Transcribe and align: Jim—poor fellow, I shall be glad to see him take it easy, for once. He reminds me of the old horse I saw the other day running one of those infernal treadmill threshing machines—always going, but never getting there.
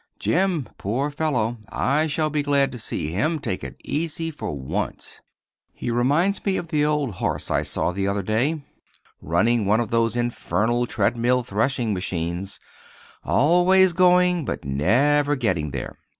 Jim—poor 0.17 1.11
fellow, 1.11 1.59
I 1.69 2.07
shall 2.07 2.31
be 2.31 2.41
glad 2.41 2.71
to 2.71 2.79
see 2.79 3.11
him 3.11 3.37
take 3.37 3.63
it 3.63 3.75
easy, 3.83 4.31
for 4.31 4.51
once. 4.57 5.21
He 5.73 5.91
reminds 5.91 6.43
me 6.43 6.57
of 6.57 6.69
the 6.69 6.83
old 6.83 7.11
horse 7.11 7.51
I 7.51 7.61
saw 7.61 7.91
the 7.91 8.07
other 8.07 8.23
day 8.23 8.63
running 9.21 9.67
one 9.67 9.79
of 9.79 9.91
those 9.91 10.15
infernal 10.15 10.87
treadmill 10.87 11.43
threshing 11.43 11.93
machines—always 11.93 13.93
going, 13.93 14.43
but 14.43 14.65
never 14.65 15.35
getting 15.35 15.69
there. 15.69 15.97